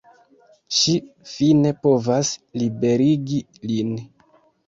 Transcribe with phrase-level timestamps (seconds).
[0.77, 0.93] Ŝi
[1.33, 3.95] fine povas liberigi lin.